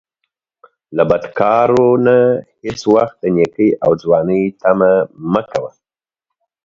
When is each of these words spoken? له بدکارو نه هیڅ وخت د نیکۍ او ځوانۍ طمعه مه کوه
له 0.95 1.03
بدکارو 1.09 1.87
نه 2.05 2.17
هیڅ 2.65 2.81
وخت 2.95 3.15
د 3.23 3.25
نیکۍ 3.35 3.69
او 3.83 3.91
ځوانۍ 4.03 4.43
طمعه 4.61 4.93
مه 5.31 5.41
کوه 5.51 5.71